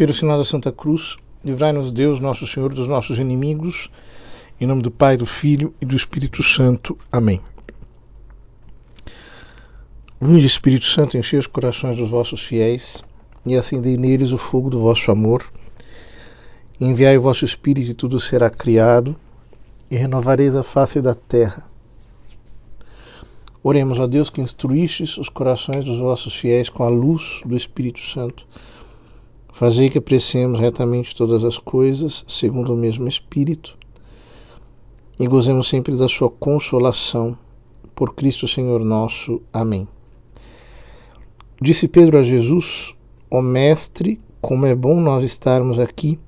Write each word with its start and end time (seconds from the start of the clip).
Pelo 0.00 0.14
sinal 0.14 0.38
da 0.38 0.46
Santa 0.46 0.72
Cruz, 0.72 1.18
livrai-nos 1.44 1.90
Deus, 1.90 2.20
nosso 2.20 2.46
Senhor, 2.46 2.72
dos 2.72 2.88
nossos 2.88 3.18
inimigos. 3.18 3.90
Em 4.58 4.66
nome 4.66 4.80
do 4.80 4.90
Pai, 4.90 5.14
do 5.14 5.26
Filho 5.26 5.74
e 5.78 5.84
do 5.84 5.94
Espírito 5.94 6.42
Santo. 6.42 6.96
Amém. 7.12 7.38
Vinde, 10.18 10.46
Espírito 10.46 10.86
Santo, 10.86 11.18
enchei 11.18 11.38
os 11.38 11.46
corações 11.46 11.98
dos 11.98 12.08
vossos 12.08 12.42
fiéis 12.42 13.04
e 13.44 13.54
acendei 13.54 13.98
neles 13.98 14.32
o 14.32 14.38
fogo 14.38 14.70
do 14.70 14.78
vosso 14.78 15.10
amor. 15.10 15.44
Enviai 16.80 17.18
o 17.18 17.20
vosso 17.20 17.44
Espírito 17.44 17.90
e 17.90 17.94
tudo 17.94 18.18
será 18.18 18.48
criado 18.48 19.14
e 19.90 19.96
renovareis 19.96 20.56
a 20.56 20.62
face 20.62 21.02
da 21.02 21.14
terra. 21.14 21.62
Oremos 23.62 24.00
a 24.00 24.06
Deus 24.06 24.30
que 24.30 24.40
instruístes 24.40 25.18
os 25.18 25.28
corações 25.28 25.84
dos 25.84 25.98
vossos 25.98 26.34
fiéis 26.34 26.70
com 26.70 26.84
a 26.84 26.88
luz 26.88 27.42
do 27.44 27.54
Espírito 27.54 28.00
Santo. 28.00 28.46
Fazei 29.52 29.90
que 29.90 29.98
apreciemos 29.98 30.58
retamente 30.58 31.14
todas 31.14 31.44
as 31.44 31.58
coisas, 31.58 32.24
segundo 32.26 32.72
o 32.72 32.76
mesmo 32.76 33.08
Espírito, 33.08 33.76
e 35.18 35.26
gozemos 35.26 35.68
sempre 35.68 35.96
da 35.96 36.08
sua 36.08 36.30
consolação. 36.30 37.36
Por 37.94 38.14
Cristo 38.14 38.48
Senhor 38.48 38.82
nosso. 38.82 39.42
Amém. 39.52 39.86
Disse 41.60 41.86
Pedro 41.86 42.16
a 42.16 42.22
Jesus: 42.22 42.94
Ó 43.30 43.42
Mestre, 43.42 44.18
como 44.40 44.64
é 44.64 44.74
bom 44.74 44.98
nós 44.98 45.22
estarmos 45.22 45.78
aqui. 45.78 46.18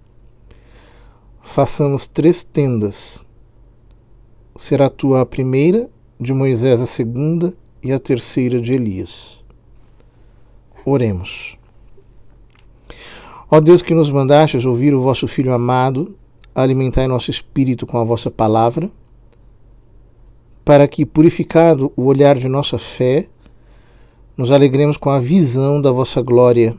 Façamos 1.41 2.07
três 2.07 2.45
tendas. 2.45 3.27
Será 4.57 4.91
tua 4.91 5.23
a 5.23 5.27
primeira 5.27 5.89
de 6.21 6.35
Moisés 6.35 6.81
a 6.81 6.87
segunda 6.87 7.55
e 7.83 7.91
a 7.91 7.99
terceira 7.99 8.61
de 8.61 8.75
Elias. 8.75 9.43
Oremos. 10.85 11.57
Ó 13.55 13.61
Deus 13.61 13.83
que 13.83 13.93
nos 13.93 14.11
mandastes 14.11 14.65
ouvir 14.65 14.95
o 14.95 15.01
vosso 15.03 15.29
Filho 15.29 15.53
amado, 15.53 16.17
alimentai 16.55 17.07
nosso 17.07 17.31
espírito 17.31 17.85
com 17.85 17.99
a 17.99 18.03
vossa 18.03 18.31
palavra, 18.31 18.91
para 20.65 20.89
que, 20.89 21.05
purificado 21.05 21.93
o 21.95 22.05
olhar 22.05 22.39
de 22.39 22.49
nossa 22.49 22.79
fé, 22.79 23.29
nos 24.39 24.51
alegremos 24.51 24.97
com 24.97 25.11
a 25.11 25.19
visão 25.19 25.83
da 25.83 25.93
vossa 25.93 26.23
glória. 26.23 26.75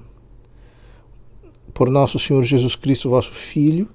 Por 1.76 1.92
nosso 1.92 2.18
Senhor 2.18 2.42
Jesus 2.42 2.76
Cristo, 2.76 3.08
vosso 3.08 3.34
Filho, 3.34 3.88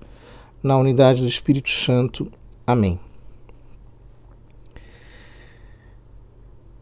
na 0.63 0.79
unidade 0.79 1.20
do 1.20 1.27
Espírito 1.27 1.70
Santo. 1.70 2.31
Amém. 2.65 3.01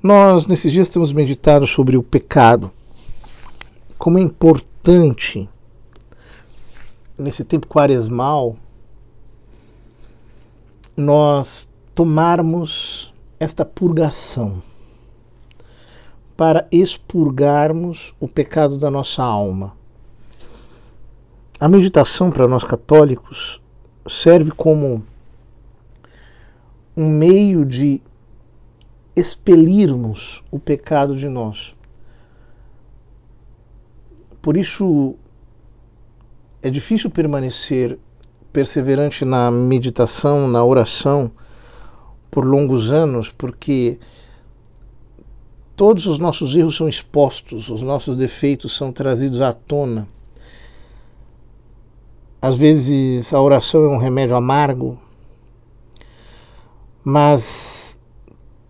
Nós, 0.02 0.46
nesses 0.46 0.70
dias, 0.70 0.90
temos 0.90 1.10
meditado 1.10 1.66
sobre 1.66 1.96
o 1.96 2.02
pecado. 2.02 2.70
Como 3.96 4.18
é 4.18 4.20
importante, 4.20 5.48
nesse 7.18 7.44
tempo 7.44 7.66
quaresmal, 7.66 8.56
nós 10.96 11.68
tomarmos 11.94 13.12
esta 13.38 13.64
purgação 13.64 14.62
para 16.36 16.66
expurgarmos 16.70 18.14
o 18.20 18.28
pecado 18.28 18.76
da 18.76 18.90
nossa 18.90 19.22
alma. 19.22 19.72
A 21.58 21.68
meditação 21.68 22.30
para 22.30 22.46
nós 22.46 22.62
católicos 22.62 23.62
serve 24.06 24.50
como 24.50 25.02
um 26.94 27.08
meio 27.08 27.64
de 27.64 28.00
expelirmos 29.14 30.42
o 30.50 30.58
pecado 30.58 31.16
de 31.16 31.28
nós. 31.28 31.74
Por 34.42 34.56
isso 34.56 35.16
é 36.62 36.70
difícil 36.70 37.10
permanecer 37.10 37.98
perseverante 38.52 39.24
na 39.24 39.50
meditação, 39.50 40.48
na 40.48 40.64
oração 40.64 41.30
por 42.30 42.46
longos 42.46 42.90
anos, 42.90 43.30
porque 43.30 43.98
todos 45.76 46.06
os 46.06 46.18
nossos 46.18 46.54
erros 46.56 46.76
são 46.76 46.88
expostos, 46.88 47.68
os 47.68 47.82
nossos 47.82 48.16
defeitos 48.16 48.74
são 48.74 48.90
trazidos 48.90 49.40
à 49.40 49.52
tona. 49.52 50.08
Às 52.40 52.56
vezes 52.56 53.34
a 53.34 53.40
oração 53.40 53.84
é 53.84 53.88
um 53.88 53.98
remédio 53.98 54.36
amargo, 54.36 54.98
mas 57.04 57.98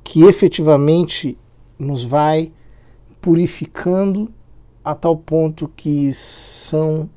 que 0.03 0.25
efetivamente 0.25 1.39
nos 1.79 2.03
vai 2.03 2.53
purificando 3.21 4.33
a 4.85 4.95
tal 4.95 5.17
ponto 5.17 5.69
que 5.69 6.13
São 6.15 7.11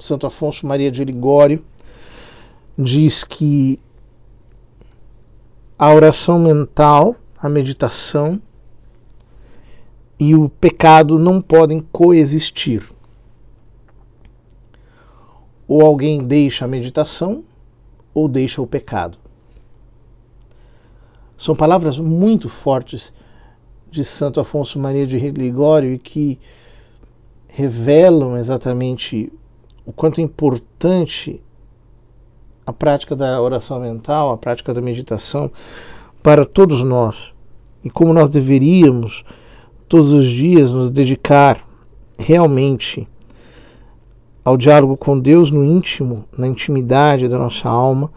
Santo 0.00 0.26
Afonso 0.26 0.66
Maria 0.66 0.90
de 0.90 1.04
Ligório 1.04 1.64
diz 2.76 3.22
que 3.22 3.78
a 5.78 5.92
oração 5.92 6.38
mental, 6.38 7.16
a 7.38 7.48
meditação 7.48 8.40
e 10.18 10.34
o 10.34 10.48
pecado 10.48 11.18
não 11.18 11.40
podem 11.40 11.80
coexistir. 11.80 12.90
Ou 15.68 15.82
alguém 15.82 16.24
deixa 16.24 16.64
a 16.64 16.68
meditação 16.68 17.44
ou 18.12 18.28
deixa 18.28 18.60
o 18.60 18.66
pecado. 18.66 19.18
São 21.36 21.54
palavras 21.54 21.98
muito 21.98 22.48
fortes 22.48 23.12
de 23.90 24.04
Santo 24.04 24.40
Afonso 24.40 24.78
Maria 24.78 25.06
de 25.06 25.18
Ligório 25.18 25.94
e 25.94 25.98
que 25.98 26.38
revelam 27.48 28.36
exatamente 28.36 29.32
o 29.90 29.92
quanto 29.92 30.20
é 30.20 30.24
importante 30.24 31.42
a 32.64 32.72
prática 32.72 33.16
da 33.16 33.42
oração 33.42 33.80
mental, 33.80 34.30
a 34.30 34.38
prática 34.38 34.72
da 34.72 34.80
meditação 34.80 35.50
para 36.22 36.44
todos 36.44 36.80
nós 36.84 37.34
e 37.82 37.90
como 37.90 38.12
nós 38.12 38.28
deveríamos 38.28 39.24
todos 39.88 40.12
os 40.12 40.30
dias 40.30 40.70
nos 40.70 40.92
dedicar 40.92 41.66
realmente 42.16 43.08
ao 44.44 44.56
diálogo 44.56 44.96
com 44.96 45.18
Deus 45.18 45.50
no 45.50 45.64
íntimo, 45.64 46.24
na 46.38 46.46
intimidade 46.46 47.26
da 47.26 47.36
nossa 47.36 47.68
alma, 47.68 48.12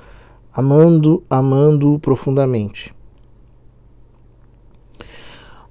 amando, 0.53 1.23
amando 1.27 1.97
profundamente. 1.97 2.93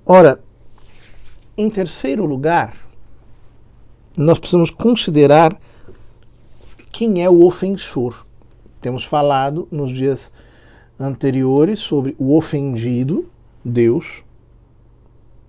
Ora, 0.05 0.43
em 1.57 1.71
terceiro 1.71 2.25
lugar, 2.25 2.75
nós 4.17 4.41
precisamos 4.41 4.71
considerar 4.71 5.57
quem 6.93 7.25
é 7.25 7.31
o 7.31 7.45
ofensor. 7.45 8.27
Temos 8.81 9.05
falado 9.05 9.67
nos 9.71 9.91
dias 9.91 10.31
anteriores 11.01 11.81
sobre 11.81 12.15
o 12.19 12.37
ofendido, 12.37 13.29
Deus, 13.65 14.23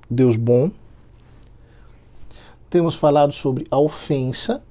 Deus 0.10 0.38
bom. 0.38 0.72
Temos 2.70 2.96
falado 2.96 3.34
sobre 3.34 3.68
a 3.70 3.78
ofensa, 3.78 4.64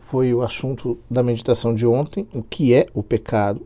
foi 0.00 0.34
o 0.34 0.42
assunto 0.42 0.98
da 1.08 1.22
meditação 1.22 1.74
de 1.74 1.86
ontem, 1.86 2.26
o 2.34 2.42
que 2.42 2.74
é 2.74 2.88
o 2.92 3.02
pecado. 3.02 3.64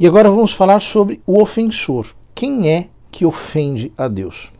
E 0.00 0.06
agora 0.06 0.30
vamos 0.30 0.52
falar 0.52 0.80
sobre 0.80 1.20
o 1.26 1.42
ofensor. 1.42 2.14
Quem 2.34 2.70
é 2.70 2.88
que 3.10 3.26
ofende 3.26 3.92
a 3.98 4.08
Deus? 4.08 4.50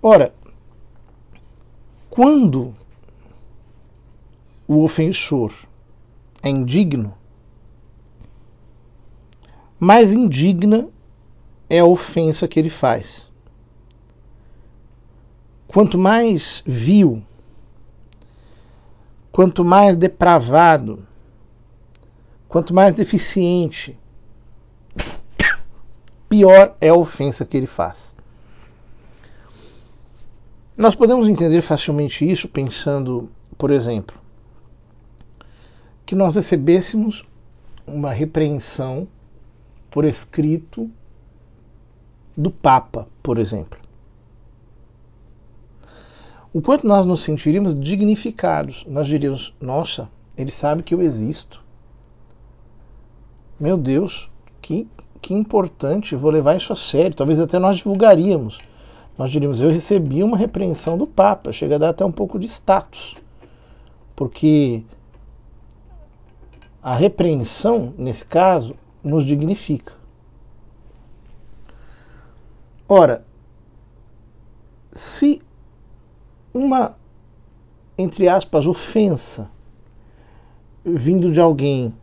Ora, 0.00 0.32
quando 2.12 2.76
o 4.68 4.84
ofensor 4.84 5.52
é 6.42 6.48
indigno, 6.48 7.14
mais 9.80 10.12
indigna 10.12 10.88
é 11.68 11.80
a 11.80 11.84
ofensa 11.84 12.46
que 12.46 12.60
ele 12.60 12.70
faz. 12.70 13.28
Quanto 15.66 15.96
mais 15.96 16.62
vil, 16.66 17.22
quanto 19.32 19.64
mais 19.64 19.96
depravado, 19.96 21.06
Quanto 22.52 22.74
mais 22.74 22.94
deficiente, 22.94 23.98
pior 26.28 26.76
é 26.82 26.90
a 26.90 26.94
ofensa 26.94 27.46
que 27.46 27.56
ele 27.56 27.66
faz. 27.66 28.14
Nós 30.76 30.94
podemos 30.94 31.28
entender 31.28 31.60
facilmente 31.60 32.28
isso 32.28 32.48
pensando, 32.48 33.30
por 33.58 33.70
exemplo, 33.70 34.18
que 36.06 36.14
nós 36.14 36.34
recebêssemos 36.34 37.26
uma 37.86 38.10
repreensão 38.10 39.06
por 39.90 40.06
escrito 40.06 40.90
do 42.34 42.50
Papa, 42.50 43.06
por 43.22 43.38
exemplo. 43.38 43.78
O 46.54 46.62
quanto 46.62 46.86
nós 46.86 47.04
nos 47.04 47.20
sentiríamos 47.20 47.78
dignificados, 47.78 48.86
nós 48.88 49.06
diríamos: 49.06 49.54
nossa, 49.60 50.08
ele 50.38 50.50
sabe 50.50 50.82
que 50.82 50.94
eu 50.94 51.02
existo. 51.02 51.62
Meu 53.60 53.76
Deus, 53.76 54.30
que, 54.62 54.88
que 55.20 55.34
importante, 55.34 56.16
vou 56.16 56.30
levar 56.30 56.56
isso 56.56 56.72
a 56.72 56.76
sério. 56.76 57.14
Talvez 57.14 57.38
até 57.38 57.58
nós 57.58 57.76
divulgaríamos 57.76 58.58
nós 59.16 59.30
diríamos: 59.30 59.60
eu 59.60 59.70
recebi 59.70 60.22
uma 60.22 60.36
repreensão 60.36 60.96
do 60.96 61.06
Papa, 61.06 61.52
chega 61.52 61.76
a 61.76 61.78
dar 61.78 61.88
até 61.90 62.04
um 62.04 62.12
pouco 62.12 62.38
de 62.38 62.46
status, 62.46 63.14
porque 64.16 64.82
a 66.82 66.94
repreensão, 66.94 67.94
nesse 67.96 68.24
caso, 68.24 68.74
nos 69.02 69.24
dignifica. 69.24 69.92
Ora, 72.88 73.24
se 74.92 75.40
uma, 76.52 76.96
entre 77.96 78.28
aspas, 78.28 78.66
ofensa 78.66 79.48
vindo 80.84 81.30
de 81.30 81.40
alguém 81.40 81.94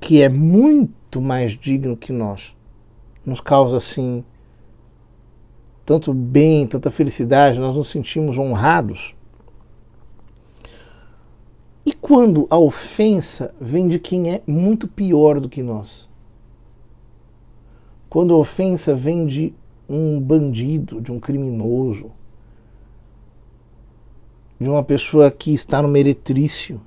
que 0.00 0.22
é 0.22 0.28
muito 0.28 1.20
mais 1.20 1.52
digno 1.52 1.96
que 1.96 2.12
nós, 2.12 2.54
nos 3.26 3.40
causa 3.40 3.76
assim 3.76 4.24
tanto 5.88 6.12
bem, 6.12 6.66
tanta 6.66 6.90
felicidade, 6.90 7.58
nós 7.58 7.74
nos 7.74 7.88
sentimos 7.88 8.36
honrados. 8.36 9.14
E 11.86 11.94
quando 11.94 12.46
a 12.50 12.58
ofensa 12.58 13.54
vem 13.58 13.88
de 13.88 13.98
quem 13.98 14.34
é 14.34 14.42
muito 14.46 14.86
pior 14.86 15.40
do 15.40 15.48
que 15.48 15.62
nós? 15.62 16.06
Quando 18.10 18.34
a 18.34 18.36
ofensa 18.36 18.94
vem 18.94 19.24
de 19.24 19.54
um 19.88 20.20
bandido, 20.20 21.00
de 21.00 21.10
um 21.10 21.18
criminoso, 21.18 22.10
de 24.60 24.68
uma 24.68 24.84
pessoa 24.84 25.30
que 25.30 25.54
está 25.54 25.80
no 25.80 25.88
meretrício. 25.88 26.78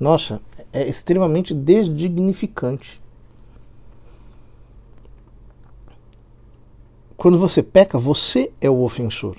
Nossa, 0.00 0.40
é 0.72 0.88
extremamente 0.88 1.54
desdignificante. 1.54 3.01
Quando 7.22 7.38
você 7.38 7.62
peca, 7.62 8.00
você 8.00 8.52
é 8.60 8.68
o 8.68 8.82
ofensor. 8.82 9.36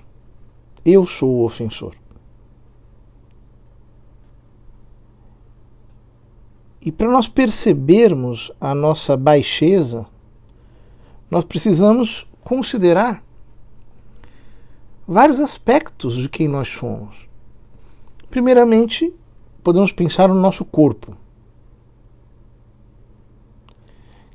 Eu 0.85 1.05
sou 1.05 1.29
o 1.29 1.43
ofensor. 1.43 1.93
E 6.79 6.93
para 6.93 7.11
nós 7.11 7.27
percebermos 7.27 8.53
a 8.61 8.73
nossa 8.73 9.17
baixeza, 9.17 10.05
nós 11.29 11.43
precisamos 11.43 12.25
considerar 12.41 13.21
vários 15.05 15.41
aspectos 15.41 16.15
de 16.15 16.29
quem 16.29 16.47
nós 16.47 16.69
somos. 16.69 17.27
Primeiramente, 18.29 19.13
podemos 19.61 19.91
pensar 19.91 20.29
no 20.29 20.35
nosso 20.35 20.63
corpo, 20.63 21.17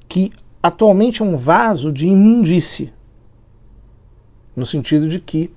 que 0.06 0.30
atualmente 0.62 1.22
é 1.22 1.24
um 1.24 1.34
vaso 1.34 1.90
de 1.90 2.08
imundície, 2.08 2.92
no 4.58 4.66
sentido 4.66 5.08
de 5.08 5.20
que 5.20 5.50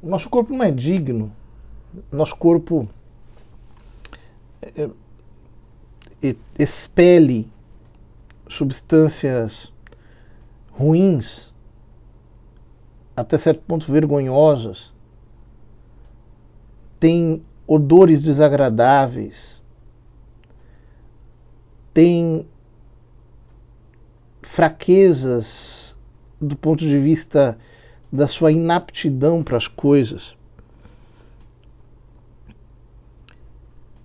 nosso 0.00 0.30
corpo 0.30 0.54
não 0.54 0.64
é 0.64 0.70
digno, 0.70 1.32
nosso 2.10 2.36
corpo 2.36 2.88
é, 4.62 4.88
é, 6.22 6.36
expele 6.56 7.50
substâncias 8.48 9.72
ruins, 10.70 11.52
até 13.16 13.36
certo 13.36 13.62
ponto 13.66 13.90
vergonhosas, 13.90 14.92
tem 17.00 17.42
odores 17.66 18.22
desagradáveis, 18.22 19.60
tem 21.92 22.46
fraquezas 24.42 25.89
do 26.40 26.56
ponto 26.56 26.84
de 26.84 26.98
vista 26.98 27.58
da 28.10 28.26
sua 28.26 28.50
inaptidão 28.50 29.42
para 29.42 29.56
as 29.56 29.68
coisas. 29.68 30.36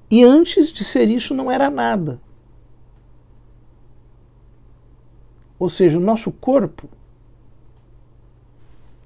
E 0.09 0.23
antes 0.23 0.71
de 0.71 0.83
ser 0.83 1.09
isso, 1.09 1.33
não 1.33 1.49
era 1.51 1.69
nada. 1.69 2.19
Ou 5.57 5.69
seja, 5.69 5.97
o 5.97 6.01
nosso 6.01 6.31
corpo 6.31 6.89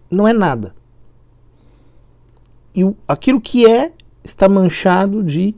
não 0.10 0.28
é 0.28 0.34
nada. 0.34 0.76
E 2.76 2.82
aquilo 3.08 3.40
que 3.40 3.66
é 3.66 3.94
está 4.24 4.50
manchado 4.50 5.24
de 5.24 5.56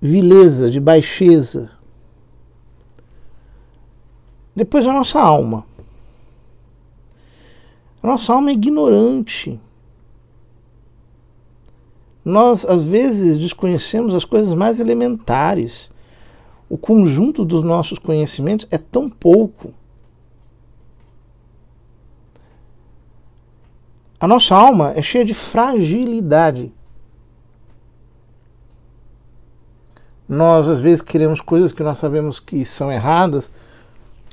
vileza, 0.00 0.70
de 0.70 0.80
baixeza. 0.80 1.70
Depois 4.54 4.86
a 4.86 4.92
nossa 4.92 5.20
alma. 5.20 5.64
A 8.02 8.06
nossa 8.06 8.32
alma 8.32 8.50
é 8.50 8.54
ignorante. 8.54 9.60
Nós, 12.24 12.64
às 12.64 12.82
vezes, 12.82 13.36
desconhecemos 13.36 14.14
as 14.14 14.24
coisas 14.24 14.54
mais 14.54 14.80
elementares 14.80 15.92
o 16.72 16.78
conjunto 16.78 17.44
dos 17.44 17.62
nossos 17.62 17.98
conhecimentos 17.98 18.66
é 18.70 18.78
tão 18.78 19.06
pouco. 19.06 19.74
A 24.18 24.26
nossa 24.26 24.56
alma 24.56 24.94
é 24.96 25.02
cheia 25.02 25.22
de 25.22 25.34
fragilidade. 25.34 26.72
Nós, 30.26 30.66
às 30.66 30.80
vezes, 30.80 31.02
queremos 31.02 31.42
coisas 31.42 31.72
que 31.72 31.82
nós 31.82 31.98
sabemos 31.98 32.40
que 32.40 32.64
são 32.64 32.90
erradas, 32.90 33.52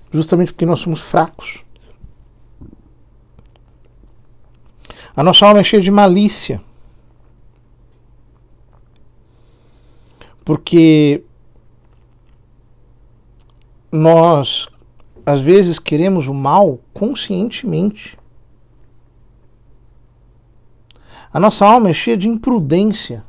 justamente 0.09 0.53
porque 0.53 0.65
nós 0.65 0.79
somos 0.79 1.01
fracos. 1.01 1.65
A 5.19 5.23
nossa 5.23 5.45
alma 5.45 5.59
é 5.59 5.63
cheia 5.63 5.81
de 5.81 5.91
malícia. 5.91 6.61
Porque 10.45 11.25
nós 13.91 14.69
às 15.25 15.41
vezes 15.41 15.77
queremos 15.77 16.27
o 16.27 16.33
mal 16.33 16.79
conscientemente. 16.93 18.17
A 21.33 21.37
nossa 21.37 21.65
alma 21.65 21.89
é 21.89 21.93
cheia 21.93 22.15
de 22.15 22.29
imprudência. 22.29 23.21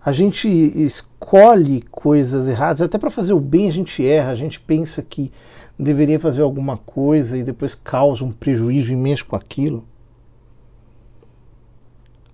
A 0.00 0.12
gente 0.12 0.46
escolhe 0.48 1.82
coisas 1.90 2.46
erradas, 2.46 2.82
até 2.82 2.96
para 2.96 3.10
fazer 3.10 3.32
o 3.32 3.40
bem 3.40 3.66
a 3.66 3.72
gente 3.72 4.06
erra, 4.06 4.30
a 4.30 4.36
gente 4.36 4.60
pensa 4.60 5.02
que 5.02 5.32
deveria 5.76 6.20
fazer 6.20 6.42
alguma 6.42 6.76
coisa 6.76 7.36
e 7.36 7.42
depois 7.42 7.74
causa 7.74 8.24
um 8.24 8.30
prejuízo 8.30 8.92
imenso 8.92 9.26
com 9.26 9.34
aquilo. 9.34 9.84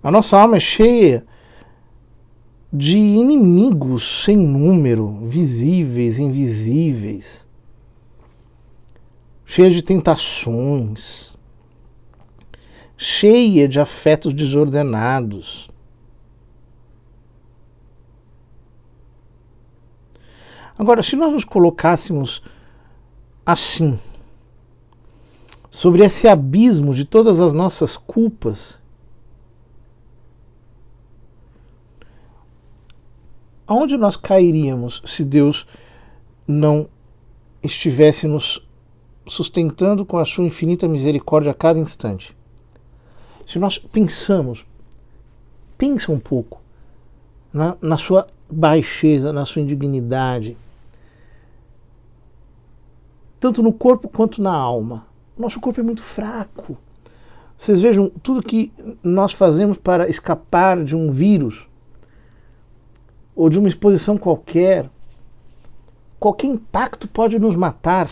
A 0.02 0.11
nossa 0.11 0.37
alma 0.37 0.56
é 0.56 0.61
cheia 0.61 1.25
de 2.73 2.99
inimigos 2.99 4.25
sem 4.25 4.37
número, 4.37 5.28
visíveis, 5.28 6.18
invisíveis, 6.18 7.47
cheia 9.44 9.71
de 9.71 9.82
tentações, 9.82 11.37
cheia 12.97 13.68
de 13.68 13.78
afetos 13.78 14.32
desordenados. 14.32 15.68
Agora, 20.76 21.02
se 21.02 21.14
nós 21.14 21.32
nos 21.32 21.44
colocássemos 21.44 22.42
assim, 23.47 24.00
sobre 25.71 26.04
esse 26.04 26.26
abismo 26.26 26.94
de 26.94 27.04
todas 27.04 27.38
as 27.38 27.52
nossas 27.52 27.97
culpas, 27.97 28.81
aonde 33.66 33.97
nós 33.97 34.16
cairíamos 34.16 35.02
se 35.04 35.25
Deus 35.25 35.66
não 36.47 36.88
estivesse 37.62 38.26
nos 38.26 38.66
sustentando 39.26 40.04
com 40.04 40.19
a 40.19 40.25
sua 40.25 40.45
infinita 40.45 40.88
misericórdia 40.88 41.52
a 41.52 41.54
cada 41.54 41.78
instante? 41.78 42.37
Se 43.47 43.59
nós 43.59 43.78
pensamos, 43.78 44.64
pensa 45.76 46.12
um 46.12 46.19
pouco 46.19 46.61
na, 47.52 47.76
na 47.81 47.97
sua 47.97 48.26
baixeza, 48.50 49.33
na 49.33 49.45
sua 49.45 49.62
indignidade, 49.62 50.57
tanto 53.40 53.62
no 53.62 53.73
corpo 53.73 54.09
quanto 54.09 54.40
na 54.40 54.54
alma. 54.54 55.07
Nosso 55.37 55.61
corpo 55.61 55.81
é 55.81 55.83
muito 55.83 56.02
fraco. 56.02 56.76
Vocês 57.57 57.81
vejam 57.81 58.11
tudo 58.23 58.42
que 58.42 58.73
nós 59.02 59.33
fazemos 59.33 59.78
para 59.78 60.09
escapar 60.09 60.83
de 60.85 60.95
um 60.95 61.11
vírus 61.11 61.66
ou 63.34 63.48
de 63.48 63.58
uma 63.58 63.68
exposição 63.68 64.16
qualquer, 64.16 64.88
qualquer 66.18 66.48
impacto 66.48 67.08
pode 67.08 67.38
nos 67.38 67.54
matar. 67.54 68.10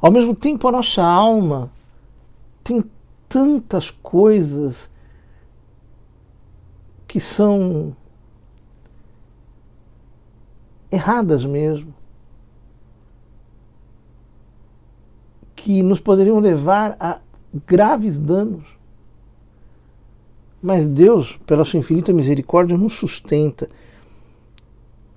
Ao 0.00 0.10
mesmo 0.10 0.34
tempo, 0.34 0.66
a 0.66 0.72
nossa 0.72 1.02
alma 1.02 1.70
tem 2.64 2.84
tantas 3.28 3.90
coisas 3.90 4.90
que 7.06 7.20
são 7.20 7.94
erradas 10.90 11.44
mesmo. 11.44 11.94
que 15.60 15.82
nos 15.82 16.00
poderiam 16.00 16.38
levar 16.38 16.96
a 16.98 17.18
graves 17.66 18.18
danos. 18.18 18.66
Mas 20.62 20.86
Deus, 20.86 21.38
pela 21.46 21.64
sua 21.64 21.78
infinita 21.78 22.12
misericórdia, 22.12 22.76
nos 22.76 22.92
sustenta. 22.92 23.68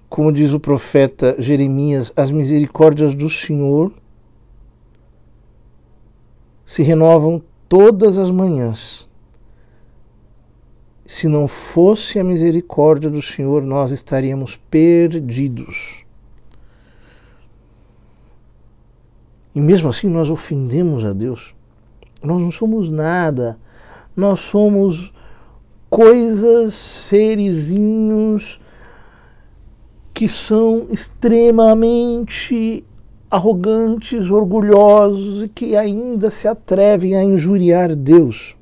Como 0.10 0.32
diz 0.32 0.54
o 0.54 0.60
profeta 0.60 1.36
Jeremias, 1.40 2.14
as 2.16 2.32
misericórdias 2.32 3.14
do 3.14 3.30
Senhor 3.30 3.92
se 6.66 6.82
renovam 6.82 7.42
todas 7.68 8.18
as 8.18 8.30
manhãs. 8.30 9.08
Se 11.06 11.28
não 11.28 11.48
fosse 11.48 12.20
a 12.20 12.24
misericórdia 12.24 13.10
do 13.10 13.22
Senhor, 13.22 13.62
nós 13.64 13.92
estaríamos 13.92 14.56
perdidos. 14.56 16.06
E 19.54 19.60
mesmo 19.60 19.90
assim 19.90 20.08
nós 20.08 20.30
ofendemos 20.30 21.04
a 21.04 21.12
Deus. 21.12 21.54
Nós 22.24 22.42
não 22.42 22.50
somos 22.50 22.90
nada. 22.90 23.58
Nós 24.16 24.40
somos 24.40 25.14
coisas, 25.94 26.74
serizinhos 26.74 28.60
que 30.12 30.28
são 30.28 30.88
extremamente 30.90 32.84
arrogantes, 33.30 34.32
orgulhosos 34.32 35.44
e 35.44 35.48
que 35.48 35.76
ainda 35.76 36.32
se 36.32 36.48
atrevem 36.48 37.16
a 37.16 37.24
injuriar 37.24 37.96
Deus. 37.96 38.58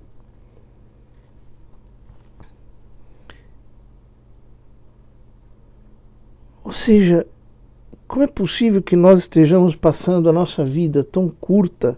Ou 6.66 6.74
seja, 6.74 7.26
como 8.10 8.24
é 8.24 8.28
possível 8.28 8.82
que 8.82 8.98
nós 8.98 9.22
estejamos 9.22 9.74
passando 9.74 10.28
a 10.28 10.34
nossa 10.34 10.66
vida 10.66 11.02
tão 11.02 11.30
curta 11.30 11.98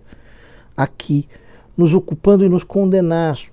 aqui, 0.78 1.28
nos 1.76 1.92
ocupando 1.96 2.46
e 2.46 2.50
nos 2.50 2.64
condenar? 2.64 3.53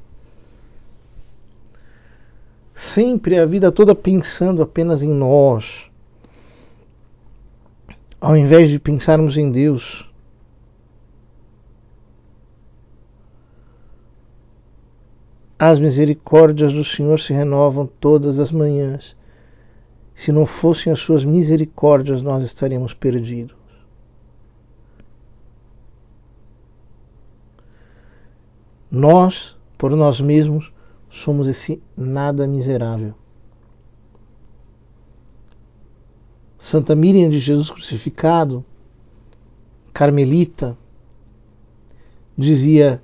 Sempre 2.82 3.38
a 3.38 3.44
vida 3.44 3.70
toda 3.70 3.94
pensando 3.94 4.62
apenas 4.62 5.02
em 5.02 5.10
nós, 5.10 5.90
ao 8.18 8.34
invés 8.34 8.70
de 8.70 8.80
pensarmos 8.80 9.36
em 9.36 9.50
Deus. 9.50 10.10
As 15.58 15.78
misericórdias 15.78 16.72
do 16.72 16.82
Senhor 16.82 17.20
se 17.20 17.34
renovam 17.34 17.86
todas 17.86 18.38
as 18.38 18.50
manhãs. 18.50 19.14
Se 20.14 20.32
não 20.32 20.46
fossem 20.46 20.90
as 20.90 21.00
suas 21.00 21.22
misericórdias, 21.22 22.22
nós 22.22 22.42
estaríamos 22.42 22.94
perdidos. 22.94 23.56
Nós, 28.90 29.54
por 29.76 29.94
nós 29.94 30.18
mesmos, 30.18 30.72
somos 31.10 31.48
esse 31.48 31.82
nada 31.96 32.46
miserável. 32.46 33.14
Santa 36.56 36.94
Miriam 36.94 37.30
de 37.30 37.40
Jesus 37.40 37.70
crucificado, 37.70 38.64
carmelita, 39.92 40.76
dizia 42.36 43.02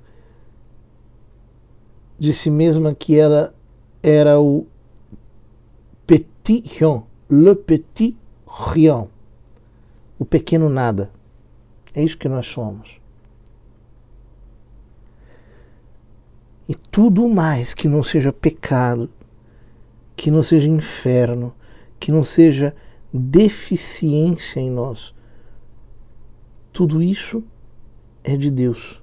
de 2.19 2.33
si 2.33 2.49
mesma 2.49 2.95
que 2.95 3.19
ela 3.19 3.53
era 4.01 4.39
o 4.39 4.65
petit 6.05 6.63
rien, 6.79 7.03
le 7.29 7.55
petit 7.55 8.15
rien, 8.47 9.09
o 10.17 10.25
pequeno 10.25 10.69
nada. 10.69 11.11
É 11.93 12.03
isso 12.03 12.17
que 12.17 12.29
nós 12.29 12.47
somos. 12.47 12.99
E 16.67 16.75
tudo 16.75 17.27
mais 17.29 17.73
que 17.73 17.87
não 17.87 18.03
seja 18.03 18.33
pecado, 18.33 19.09
que 20.15 20.29
não 20.29 20.43
seja 20.43 20.69
inferno, 20.69 21.53
que 21.99 22.11
não 22.11 22.23
seja 22.23 22.75
deficiência 23.13 24.59
em 24.59 24.69
nós, 24.69 25.13
tudo 26.73 27.01
isso 27.01 27.43
é 28.23 28.35
de 28.35 28.51
Deus. 28.51 29.01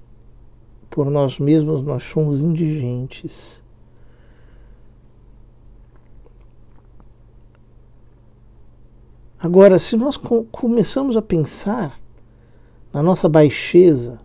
Por 0.89 1.09
nós 1.09 1.39
mesmos 1.39 1.81
nós 1.81 2.03
somos 2.03 2.39
indigentes. 2.39 3.63
Agora, 9.39 9.77
se 9.77 9.97
nós 9.97 10.17
começamos 10.17 11.17
a 11.17 11.21
pensar 11.21 11.99
na 12.93 13.03
nossa 13.03 13.27
baixeza, 13.27 14.19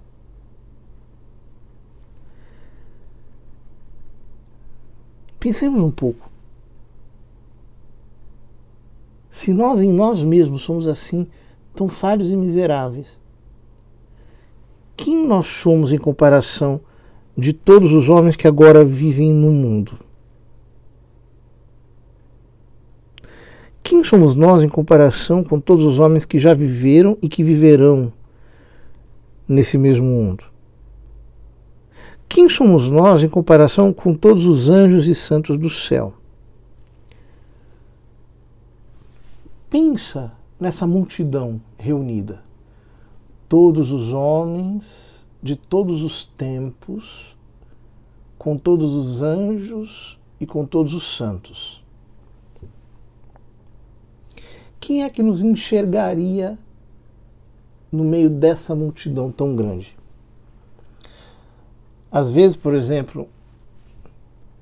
pensemos 5.40 5.82
um 5.82 5.90
pouco. 5.90 6.30
Se 9.30 9.54
nós 9.54 9.80
em 9.80 9.90
nós 9.90 10.22
mesmos 10.22 10.62
somos 10.62 10.86
assim, 10.86 11.26
tão 11.74 11.88
falhos 11.88 12.30
e 12.30 12.36
miseráveis, 12.36 13.18
quem 14.96 15.26
nós 15.26 15.46
somos 15.46 15.92
em 15.92 15.98
comparação 15.98 16.78
de 17.36 17.54
todos 17.54 17.92
os 17.92 18.10
homens 18.10 18.36
que 18.36 18.46
agora 18.46 18.84
vivem 18.84 19.32
no 19.32 19.50
mundo? 19.50 19.98
Quem 23.82 24.04
somos 24.04 24.34
nós 24.34 24.62
em 24.62 24.68
comparação 24.68 25.42
com 25.42 25.58
todos 25.58 25.86
os 25.86 25.98
homens 25.98 26.26
que 26.26 26.38
já 26.38 26.52
viveram 26.52 27.16
e 27.22 27.28
que 27.28 27.42
viverão 27.42 28.12
nesse 29.48 29.78
mesmo 29.78 30.04
mundo? 30.04 30.49
Quem 32.30 32.48
somos 32.48 32.88
nós 32.88 33.22
em 33.22 33.28
comparação 33.28 33.92
com 33.92 34.14
todos 34.14 34.46
os 34.46 34.70
anjos 34.70 35.06
e 35.06 35.14
santos 35.14 35.58
do 35.58 35.68
céu? 35.68 36.14
Pensa 39.68 40.32
nessa 40.58 40.86
multidão 40.86 41.60
reunida. 41.76 42.42
Todos 43.46 43.92
os 43.92 44.14
homens 44.14 45.28
de 45.42 45.56
todos 45.56 46.02
os 46.02 46.24
tempos, 46.24 47.36
com 48.38 48.56
todos 48.56 48.94
os 48.94 49.22
anjos 49.22 50.18
e 50.40 50.46
com 50.46 50.64
todos 50.64 50.94
os 50.94 51.16
santos 51.16 51.80
quem 54.90 55.04
é 55.04 55.08
que 55.08 55.22
nos 55.22 55.40
enxergaria 55.40 56.58
no 57.92 58.02
meio 58.02 58.28
dessa 58.28 58.74
multidão 58.74 59.30
tão 59.30 59.54
grande? 59.54 59.96
Às 62.10 62.30
vezes, 62.30 62.56
por 62.56 62.74
exemplo, 62.74 63.28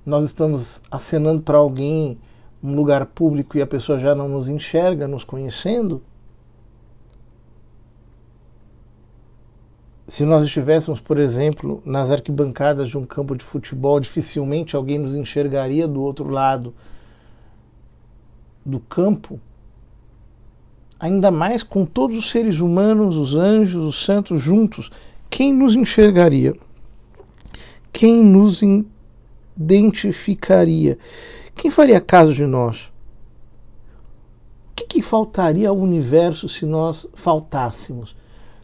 nós 0.05 0.25
estamos 0.25 0.83
acenando 0.91 1.43
para 1.43 1.59
alguém 1.59 2.19
um 2.63 2.75
lugar 2.75 3.07
público 3.07 3.57
e 3.57 3.63
a 3.63 3.67
pessoa 3.67 3.99
já 3.99 4.15
não 4.15 4.29
nos 4.29 4.49
enxerga, 4.49 5.07
nos 5.07 5.25
conhecendo. 5.25 6.03
Se 10.07 10.25
nós 10.25 10.45
estivéssemos, 10.45 11.01
por 11.01 11.19
exemplo, 11.19 11.83
nas 11.85 12.11
arquibancadas 12.11 12.89
de 12.89 12.97
um 12.97 13.05
campo 13.05 13.37
de 13.37 13.45
futebol, 13.45 14.01
dificilmente 14.01 14.75
alguém 14.75 14.99
nos 14.99 15.15
enxergaria 15.15 15.87
do 15.87 16.01
outro 16.03 16.29
lado 16.29 16.75
do 18.65 18.81
campo 18.81 19.41
ainda 20.99 21.31
mais 21.31 21.63
com 21.63 21.85
todos 21.85 22.17
os 22.17 22.31
seres 22.31 22.59
humanos, 22.59 23.17
os 23.17 23.35
anjos, 23.35 23.85
os 23.85 24.05
santos 24.05 24.41
juntos, 24.41 24.91
quem 25.31 25.53
nos 25.53 25.77
enxergaria? 25.77 26.55
Quem 27.99 28.23
nos 28.23 28.63
identificaria? 29.57 30.97
Quem 31.57 31.69
faria 31.69 32.01
caso 32.01 32.33
de 32.33 32.47
nós? 32.47 32.93
O 34.71 34.75
que, 34.77 34.87
que 34.87 35.03
faltaria 35.03 35.69
ao 35.69 35.77
universo 35.77 36.49
se 36.49 36.65
nós 36.65 37.09
faltássemos, 37.15 38.15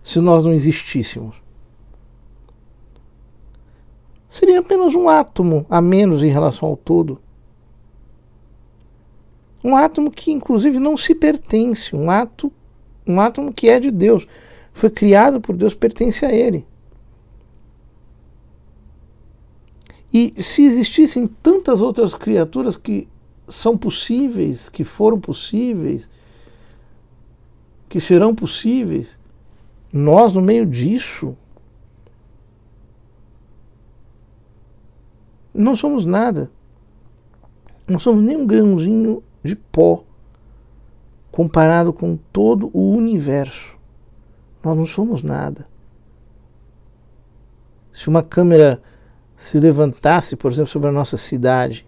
se 0.04 0.20
nós 0.20 0.44
não 0.44 0.52
existíssemos? 0.52 1.34
Seria 4.28 4.60
apenas 4.60 4.94
um 4.94 5.08
átomo 5.08 5.66
a 5.68 5.80
menos 5.80 6.22
em 6.22 6.30
relação 6.30 6.68
ao 6.68 6.76
todo. 6.76 7.20
Um 9.64 9.74
átomo 9.74 10.12
que 10.12 10.30
inclusive 10.30 10.78
não 10.78 10.96
se 10.96 11.12
pertence, 11.12 11.96
um 11.96 12.08
ato, 12.08 12.52
um 13.04 13.20
átomo 13.20 13.52
que 13.52 13.68
é 13.68 13.80
de 13.80 13.90
Deus, 13.90 14.28
foi 14.72 14.90
criado 14.90 15.40
por 15.40 15.56
Deus, 15.56 15.74
pertence 15.74 16.24
a 16.24 16.32
ele. 16.32 16.64
E 20.14 20.40
se 20.40 20.62
existissem 20.62 21.26
tantas 21.26 21.80
outras 21.80 22.14
criaturas 22.14 22.76
que 22.76 23.08
são 23.48 23.76
possíveis, 23.76 24.68
que 24.68 24.84
foram 24.84 25.18
possíveis, 25.18 26.08
que 27.88 28.00
serão 28.00 28.32
possíveis, 28.32 29.18
nós 29.92 30.32
no 30.32 30.40
meio 30.40 30.64
disso 30.64 31.36
não 35.52 35.74
somos 35.74 36.06
nada. 36.06 36.48
Não 37.88 37.98
somos 37.98 38.22
nem 38.22 38.36
um 38.36 38.46
grãozinho 38.46 39.20
de 39.42 39.56
pó 39.56 40.04
comparado 41.32 41.92
com 41.92 42.16
todo 42.32 42.70
o 42.72 42.92
universo. 42.92 43.76
Nós 44.62 44.76
não 44.76 44.86
somos 44.86 45.24
nada. 45.24 45.66
Se 47.92 48.08
uma 48.08 48.22
câmera 48.22 48.80
se 49.36 49.58
levantasse, 49.58 50.36
por 50.36 50.52
exemplo, 50.52 50.70
sobre 50.70 50.88
a 50.88 50.92
nossa 50.92 51.16
cidade, 51.16 51.86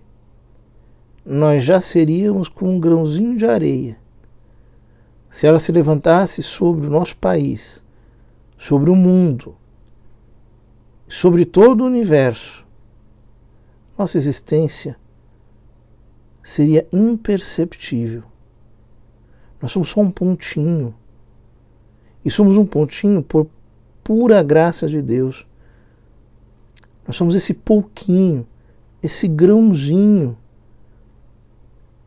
nós 1.24 1.64
já 1.64 1.80
seríamos 1.80 2.48
com 2.48 2.76
um 2.76 2.80
grãozinho 2.80 3.36
de 3.36 3.46
areia. 3.46 3.98
Se 5.28 5.46
ela 5.46 5.58
se 5.58 5.72
levantasse 5.72 6.42
sobre 6.42 6.86
o 6.86 6.90
nosso 6.90 7.16
país, 7.16 7.84
sobre 8.56 8.90
o 8.90 8.96
mundo, 8.96 9.56
sobre 11.08 11.44
todo 11.44 11.82
o 11.82 11.86
universo, 11.86 12.64
nossa 13.98 14.18
existência 14.18 14.96
seria 16.42 16.86
imperceptível. 16.92 18.22
Nós 19.60 19.72
somos 19.72 19.88
só 19.88 20.00
um 20.00 20.10
pontinho. 20.10 20.94
E 22.24 22.30
somos 22.30 22.56
um 22.56 22.66
pontinho 22.66 23.22
por 23.22 23.48
pura 24.04 24.42
graça 24.42 24.88
de 24.88 25.00
Deus. 25.00 25.46
Nós 27.06 27.16
somos 27.16 27.34
esse 27.34 27.54
pouquinho, 27.54 28.46
esse 29.02 29.28
grãozinho 29.28 30.36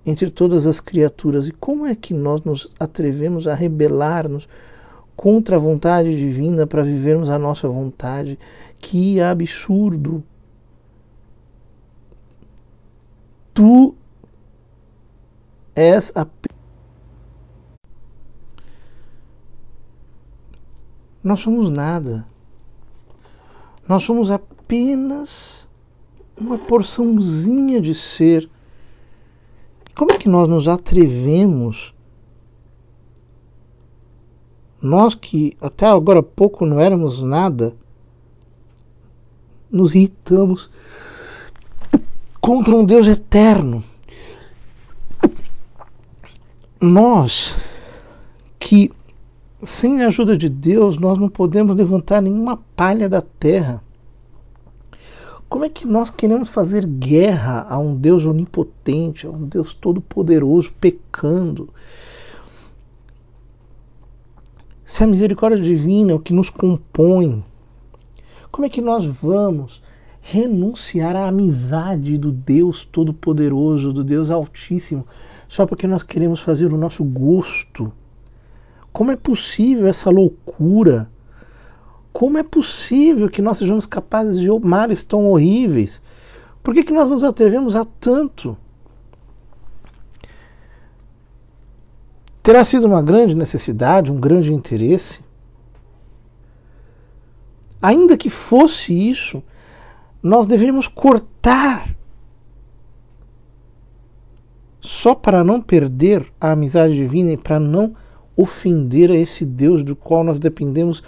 entre 0.05 0.29
todas 0.29 0.65
as 0.65 0.79
criaturas. 0.79 1.47
E 1.47 1.51
como 1.51 1.85
é 1.85 1.95
que 1.95 2.13
nós 2.13 2.41
nos 2.41 2.69
atrevemos 2.79 3.47
a 3.47 3.53
rebelar-nos 3.53 4.47
contra 5.15 5.55
a 5.55 5.59
vontade 5.59 6.15
divina 6.15 6.67
para 6.67 6.83
vivermos 6.83 7.29
a 7.29 7.39
nossa 7.39 7.67
vontade? 7.67 8.37
Que 8.79 9.21
absurdo! 9.21 10.23
Tu 13.53 13.93
és 15.75 16.11
a 16.15 16.25
Nós 21.21 21.41
somos 21.41 21.69
nada. 21.69 22.25
Nós 23.87 24.03
somos 24.03 24.29
apenas 24.69 25.67
uma 26.39 26.55
porçãozinha 26.55 27.81
de 27.81 27.95
ser. 27.95 28.47
Como 29.95 30.11
é 30.11 30.17
que 30.19 30.29
nós 30.29 30.47
nos 30.47 30.67
atrevemos? 30.67 31.91
Nós 34.79 35.15
que 35.15 35.57
até 35.59 35.87
agora 35.87 36.21
pouco 36.21 36.67
não 36.67 36.79
éramos 36.79 37.19
nada, 37.19 37.75
nos 39.71 39.95
irritamos 39.95 40.69
contra 42.39 42.75
um 42.75 42.85
Deus 42.85 43.07
eterno. 43.07 43.83
Nós 46.79 47.57
que 48.59 48.91
sem 49.63 50.03
a 50.03 50.07
ajuda 50.07 50.37
de 50.37 50.47
Deus, 50.47 50.99
nós 50.99 51.17
não 51.17 51.27
podemos 51.27 51.75
levantar 51.75 52.21
nenhuma 52.21 52.57
palha 52.75 53.09
da 53.09 53.19
terra. 53.19 53.83
Como 55.49 55.65
é 55.65 55.69
que 55.69 55.87
nós 55.87 56.11
queremos 56.11 56.49
fazer 56.49 56.85
guerra 56.85 57.65
a 57.67 57.79
um 57.79 57.95
Deus 57.95 58.23
onipotente, 58.23 59.25
a 59.25 59.31
um 59.31 59.47
Deus 59.47 59.73
todo-poderoso, 59.73 60.71
pecando? 60.79 61.69
Se 64.85 65.03
a 65.03 65.07
misericórdia 65.07 65.59
divina 65.59 66.11
é 66.11 66.15
o 66.15 66.19
que 66.19 66.33
nos 66.33 66.51
compõe, 66.51 67.43
como 68.51 68.67
é 68.67 68.69
que 68.69 68.79
nós 68.79 69.07
vamos 69.07 69.81
renunciar 70.21 71.15
à 71.15 71.27
amizade 71.27 72.19
do 72.19 72.31
Deus 72.31 72.85
Todo-Poderoso, 72.85 73.91
do 73.91 74.03
Deus 74.03 74.29
Altíssimo, 74.29 75.07
só 75.47 75.65
porque 75.65 75.87
nós 75.87 76.03
queremos 76.03 76.41
fazer 76.41 76.71
o 76.71 76.77
nosso 76.77 77.03
gosto? 77.03 77.91
Como 78.93 79.09
é 79.09 79.15
possível 79.15 79.87
essa 79.87 80.11
loucura? 80.11 81.09
Como 82.11 82.37
é 82.37 82.43
possível 82.43 83.29
que 83.29 83.41
nós 83.41 83.57
sejamos 83.57 83.85
capazes 83.85 84.39
de 84.39 84.49
males 84.59 85.03
tão 85.03 85.29
horríveis? 85.29 86.01
Por 86.63 86.73
que, 86.73 86.83
que 86.83 86.93
nós 86.93 87.09
nos 87.09 87.23
atrevemos 87.23 87.75
a 87.75 87.85
tanto? 87.85 88.57
Terá 92.41 92.63
sido 92.65 92.87
uma 92.87 93.01
grande 93.01 93.35
necessidade, 93.35 94.11
um 94.11 94.19
grande 94.19 94.53
interesse? 94.53 95.21
Ainda 97.81 98.17
que 98.17 98.29
fosse 98.29 98.93
isso, 98.93 99.41
nós 100.21 100.47
deveríamos 100.47 100.87
cortar 100.87 101.95
só 104.81 105.13
para 105.13 105.43
não 105.43 105.61
perder 105.61 106.25
a 106.41 106.51
amizade 106.51 106.95
divina 106.95 107.31
e 107.31 107.37
para 107.37 107.59
não 107.59 107.95
ofender 108.35 109.11
a 109.11 109.15
esse 109.15 109.45
Deus 109.45 109.83
do 109.83 109.95
qual 109.95 110.23
nós 110.23 110.39
dependemos 110.39 111.03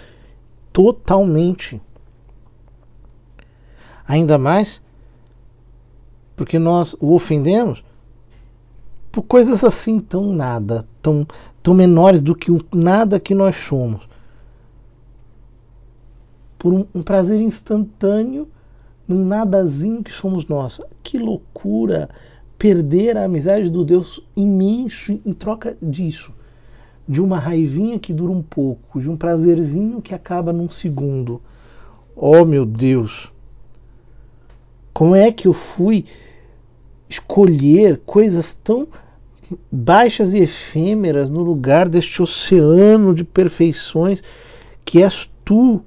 totalmente. 0.72 1.80
Ainda 4.06 4.38
mais 4.38 4.82
porque 6.34 6.58
nós 6.58 6.94
o 6.98 7.14
ofendemos 7.14 7.84
por 9.10 9.22
coisas 9.22 9.62
assim 9.62 10.00
tão 10.00 10.32
nada, 10.32 10.86
tão, 11.02 11.26
tão 11.62 11.74
menores 11.74 12.22
do 12.22 12.34
que 12.34 12.50
o 12.50 12.64
nada 12.74 13.20
que 13.20 13.34
nós 13.34 13.56
somos. 13.56 14.08
Por 16.58 16.72
um, 16.72 16.86
um 16.94 17.02
prazer 17.02 17.40
instantâneo 17.40 18.48
num 19.06 19.24
nadazinho 19.24 20.02
que 20.02 20.12
somos 20.12 20.46
nós. 20.46 20.80
Que 21.02 21.18
loucura! 21.18 22.08
Perder 22.56 23.16
a 23.16 23.24
amizade 23.24 23.68
do 23.68 23.84
Deus 23.84 24.20
imenso 24.36 25.20
em 25.26 25.32
troca 25.32 25.76
disso 25.82 26.32
de 27.08 27.20
uma 27.20 27.38
raivinha 27.38 27.98
que 27.98 28.12
dura 28.12 28.32
um 28.32 28.42
pouco, 28.42 29.00
de 29.00 29.10
um 29.10 29.16
prazerzinho 29.16 30.00
que 30.00 30.14
acaba 30.14 30.52
num 30.52 30.70
segundo. 30.70 31.40
Oh 32.14 32.44
meu 32.44 32.64
Deus! 32.64 33.30
Como 34.92 35.14
é 35.14 35.32
que 35.32 35.48
eu 35.48 35.52
fui 35.52 36.04
escolher 37.08 38.00
coisas 38.04 38.54
tão 38.54 38.86
baixas 39.70 40.32
e 40.34 40.38
efêmeras 40.38 41.28
no 41.28 41.42
lugar 41.42 41.88
deste 41.88 42.22
oceano 42.22 43.14
de 43.14 43.24
perfeições 43.24 44.22
que 44.84 45.02
és 45.02 45.30
tu? 45.44 45.76
O 45.76 45.84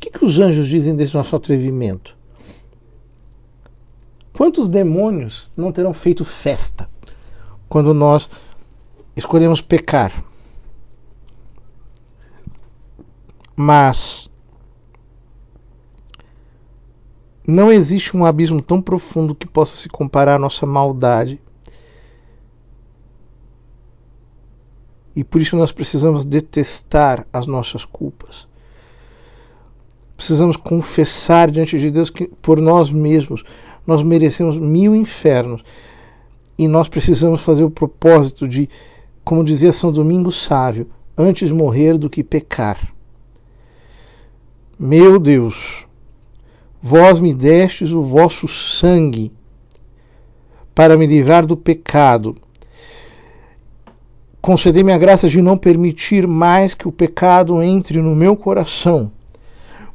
que, 0.00 0.10
que 0.10 0.24
os 0.24 0.38
anjos 0.38 0.68
dizem 0.68 0.94
desse 0.96 1.14
nosso 1.14 1.34
atrevimento? 1.34 2.16
Quantos 4.32 4.68
demônios 4.68 5.50
não 5.56 5.72
terão 5.72 5.92
feito 5.92 6.24
festa 6.24 6.88
quando 7.68 7.92
nós 7.92 8.28
escolhemos 9.16 9.60
pecar. 9.60 10.24
Mas 13.56 14.30
não 17.46 17.72
existe 17.72 18.16
um 18.16 18.24
abismo 18.24 18.62
tão 18.62 18.80
profundo 18.80 19.34
que 19.34 19.46
possa 19.46 19.76
se 19.76 19.88
comparar 19.88 20.36
à 20.36 20.38
nossa 20.38 20.66
maldade. 20.66 21.40
E 25.16 25.24
por 25.24 25.40
isso 25.40 25.56
nós 25.56 25.72
precisamos 25.72 26.24
detestar 26.24 27.26
as 27.32 27.46
nossas 27.46 27.84
culpas. 27.84 28.46
Precisamos 30.16 30.56
confessar 30.56 31.50
diante 31.50 31.78
de 31.78 31.90
Deus 31.90 32.10
que 32.10 32.28
por 32.28 32.60
nós 32.60 32.90
mesmos 32.90 33.42
nós 33.86 34.02
merecemos 34.02 34.58
mil 34.58 34.94
infernos 34.94 35.64
e 36.58 36.66
nós 36.66 36.88
precisamos 36.88 37.40
fazer 37.42 37.62
o 37.62 37.70
propósito 37.70 38.48
de, 38.48 38.68
como 39.24 39.44
dizia 39.44 39.72
São 39.72 39.92
Domingo 39.92 40.32
Sávio, 40.32 40.90
antes 41.16 41.52
morrer 41.52 41.96
do 41.96 42.10
que 42.10 42.24
pecar. 42.24 42.92
Meu 44.78 45.18
Deus, 45.18 45.86
vós 46.82 47.20
me 47.20 47.32
destes 47.32 47.92
o 47.92 48.02
vosso 48.02 48.48
sangue 48.48 49.32
para 50.74 50.96
me 50.96 51.06
livrar 51.06 51.46
do 51.46 51.56
pecado. 51.56 52.36
Concedei-me 54.40 54.92
a 54.92 54.98
graça 54.98 55.28
de 55.28 55.42
não 55.42 55.58
permitir 55.58 56.26
mais 56.26 56.74
que 56.74 56.86
o 56.86 56.92
pecado 56.92 57.60
entre 57.62 58.00
no 58.00 58.14
meu 58.14 58.36
coração, 58.36 59.10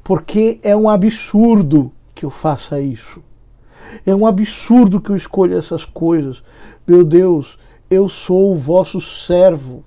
porque 0.03 0.59
é 0.61 0.75
um 0.75 0.89
absurdo 0.89 1.91
que 2.13 2.25
eu 2.25 2.29
faça 2.29 2.81
isso. 2.81 3.21
É 4.05 4.13
um 4.13 4.25
absurdo 4.25 5.01
que 5.01 5.09
eu 5.09 5.15
escolha 5.15 5.57
essas 5.57 5.85
coisas. 5.85 6.43
Meu 6.85 7.03
Deus, 7.03 7.57
eu 7.89 8.09
sou 8.09 8.51
o 8.51 8.57
vosso 8.57 8.99
servo. 8.99 9.83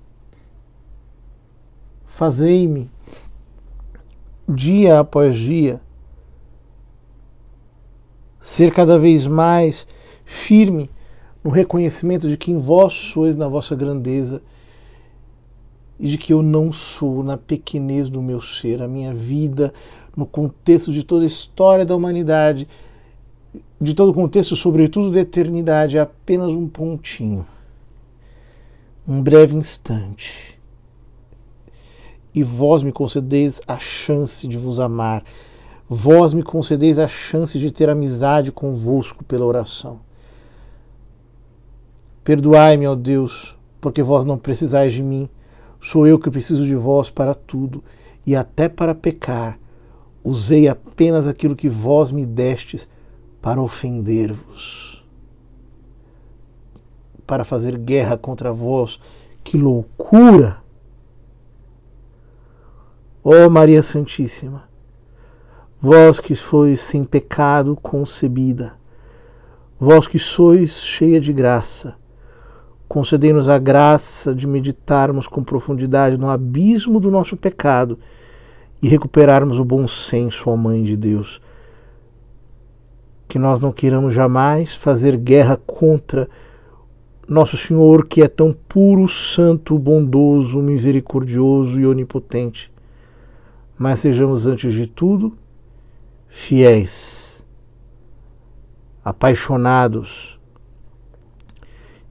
Fazei-me 2.05 2.89
dia 4.47 4.99
após 4.99 5.37
dia 5.37 5.81
ser 8.39 8.73
cada 8.73 8.97
vez 8.97 9.27
mais 9.27 9.85
firme 10.23 10.89
no 11.43 11.49
reconhecimento 11.49 12.29
de 12.29 12.37
que 12.37 12.49
em 12.49 12.57
vós 12.57 12.93
sois 12.93 13.35
na 13.35 13.47
vossa 13.47 13.75
grandeza 13.75 14.41
e 15.99 16.07
de 16.07 16.17
que 16.17 16.31
eu 16.31 16.41
não 16.41 16.71
sou 16.71 17.23
na 17.23 17.37
pequenez 17.37 18.09
do 18.09 18.21
meu 18.21 18.39
ser, 18.39 18.81
a 18.81 18.87
minha 18.87 19.13
vida, 19.13 19.73
no 20.15 20.25
contexto 20.25 20.91
de 20.91 21.03
toda 21.03 21.23
a 21.23 21.27
história 21.27 21.85
da 21.85 21.95
humanidade, 21.95 22.67
de 23.79 23.93
todo 23.93 24.09
o 24.09 24.13
contexto, 24.13 24.55
sobretudo 24.55 25.11
da 25.11 25.21
eternidade, 25.21 25.97
é 25.97 26.01
apenas 26.01 26.49
um 26.51 26.67
pontinho, 26.67 27.45
um 29.07 29.21
breve 29.21 29.55
instante. 29.55 30.57
e 32.37 32.43
vós 32.43 32.83
me 32.83 32.91
concedeis 32.91 33.59
a 33.67 33.79
chance 33.79 34.47
de 34.47 34.57
vos 34.59 34.79
amar. 34.79 35.23
Vós 35.89 36.33
me 36.35 36.43
concedeis 36.43 36.99
a 36.99 37.07
chance 37.07 37.57
de 37.57 37.71
ter 37.71 37.89
amizade 37.89 38.51
convosco 38.51 39.23
pela 39.23 39.43
oração. 39.43 39.99
Perdoai-me, 42.23 42.85
ó 42.85 42.93
Deus, 42.93 43.57
porque 43.81 44.03
vós 44.03 44.23
não 44.23 44.37
precisais 44.37 44.93
de 44.93 45.01
mim. 45.01 45.27
Sou 45.81 46.05
eu 46.05 46.19
que 46.19 46.29
preciso 46.29 46.63
de 46.63 46.75
vós 46.75 47.09
para 47.09 47.33
tudo, 47.33 47.83
e 48.23 48.35
até 48.35 48.69
para 48.69 48.93
pecar. 48.93 49.57
Usei 50.23 50.67
apenas 50.67 51.25
aquilo 51.25 51.55
que 51.55 51.69
vós 51.69 52.11
me 52.11 52.23
destes 52.23 52.87
para 53.47 53.61
ofender-vos, 53.61 55.01
para 57.25 57.45
fazer 57.45 57.77
guerra 57.77 58.17
contra 58.17 58.51
vós. 58.51 58.99
Que 59.41 59.57
loucura! 59.57 60.57
Ó 63.23 63.45
oh, 63.45 63.49
Maria 63.49 63.81
Santíssima, 63.81 64.65
vós 65.81 66.19
que 66.19 66.35
sois 66.35 66.81
sem 66.81 67.05
pecado 67.05 67.77
concebida, 67.77 68.73
vós 69.79 70.05
que 70.05 70.19
sois 70.19 70.81
cheia 70.81 71.21
de 71.21 71.31
graça, 71.31 71.95
concedei-nos 72.85 73.47
a 73.47 73.57
graça 73.57 74.35
de 74.35 74.45
meditarmos 74.45 75.25
com 75.25 75.41
profundidade 75.41 76.17
no 76.17 76.27
abismo 76.29 76.99
do 76.99 77.09
nosso 77.09 77.37
pecado 77.37 77.97
e 78.81 78.89
recuperarmos 78.89 79.57
o 79.57 79.63
bom 79.63 79.87
senso, 79.87 80.49
ó 80.49 80.57
Mãe 80.57 80.83
de 80.83 80.97
Deus. 80.97 81.39
Que 83.27 83.37
nós 83.37 83.59
não 83.61 83.71
queiramos 83.71 84.13
jamais 84.13 84.73
fazer 84.73 85.17
guerra 85.17 85.57
contra 85.57 86.29
nosso 87.27 87.57
Senhor, 87.57 88.07
que 88.07 88.21
é 88.21 88.27
tão 88.27 88.53
puro, 88.53 89.07
santo, 89.09 89.77
bondoso, 89.77 90.59
misericordioso 90.59 91.79
e 91.79 91.85
onipotente, 91.85 92.71
mas 93.77 93.99
sejamos, 93.99 94.45
antes 94.45 94.73
de 94.73 94.87
tudo, 94.87 95.37
fiéis, 96.29 97.45
apaixonados 99.03 100.39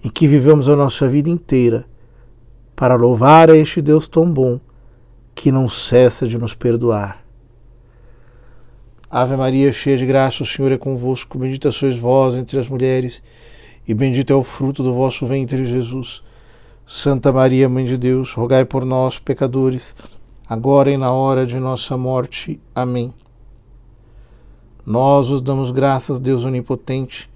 e 0.04 0.10
que 0.10 0.28
vivamos 0.28 0.68
a 0.68 0.76
nossa 0.76 1.08
vida 1.08 1.30
inteira 1.30 1.86
para 2.76 2.94
louvar 2.94 3.50
a 3.50 3.56
este 3.56 3.80
Deus 3.80 4.06
tão 4.06 4.30
bom 4.30 4.60
que 5.34 5.50
não 5.50 5.68
cessa 5.68 6.26
de 6.26 6.38
nos 6.38 6.54
perdoar. 6.54 7.25
Ave 9.08 9.36
Maria, 9.36 9.72
cheia 9.72 9.96
de 9.96 10.04
graça, 10.04 10.42
o 10.42 10.46
Senhor 10.46 10.72
é 10.72 10.76
convosco. 10.76 11.38
Bendita 11.38 11.70
sois 11.70 11.96
vós 11.96 12.34
entre 12.34 12.58
as 12.58 12.68
mulheres, 12.68 13.22
e 13.86 13.94
bendito 13.94 14.32
é 14.32 14.36
o 14.36 14.42
fruto 14.42 14.82
do 14.82 14.92
vosso 14.92 15.24
ventre, 15.24 15.62
Jesus. 15.62 16.22
Santa 16.84 17.32
Maria, 17.32 17.68
Mãe 17.68 17.84
de 17.84 17.96
Deus, 17.96 18.32
rogai 18.32 18.64
por 18.64 18.84
nós, 18.84 19.18
pecadores, 19.18 19.94
agora 20.48 20.90
e 20.90 20.96
na 20.96 21.12
hora 21.12 21.46
de 21.46 21.58
nossa 21.58 21.96
morte. 21.96 22.60
Amém. 22.74 23.14
Nós 24.84 25.30
os 25.30 25.40
damos 25.40 25.70
graças, 25.70 26.18
Deus 26.18 26.44
Onipotente, 26.44 27.30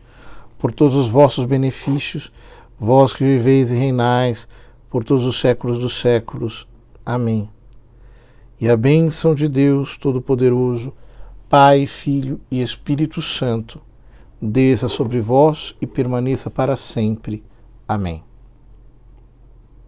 por 0.59 0.73
todos 0.73 0.97
os 0.97 1.09
vossos 1.09 1.45
benefícios, 1.45 2.33
vós 2.79 3.13
que 3.13 3.23
viveis 3.23 3.71
e 3.71 3.77
reinais 3.77 4.49
por 4.89 5.05
todos 5.05 5.25
os 5.25 5.39
séculos 5.39 5.79
dos 5.79 6.01
séculos. 6.01 6.67
Amém. 7.07 7.49
E 8.61 8.69
a 8.69 8.77
bênção 8.77 9.37
de 9.37 9.49
Deus 9.49 9.97
Todo-Poderoso, 9.97 10.93
Pai, 11.51 11.85
Filho 11.85 12.41
e 12.49 12.63
Espírito 12.63 13.21
Santo, 13.21 13.83
desça 14.41 14.87
sobre 14.87 15.19
vós 15.19 15.75
e 15.81 15.87
permaneça 15.87 16.49
para 16.49 16.77
sempre. 16.77 17.43
Amém. 17.89 18.23